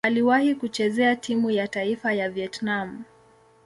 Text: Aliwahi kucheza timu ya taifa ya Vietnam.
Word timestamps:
Aliwahi 0.03 0.55
kucheza 0.55 1.15
timu 1.15 1.51
ya 1.51 1.67
taifa 1.67 2.13
ya 2.13 2.29
Vietnam. 2.29 3.03